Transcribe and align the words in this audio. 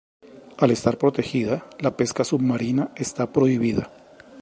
Al 0.67 0.71
estar 0.75 0.93
protegida 1.03 1.59
la 1.87 1.95
pesca 1.95 2.23
submarina 2.31 2.91
está 2.95 3.31
prohibida. 3.31 3.91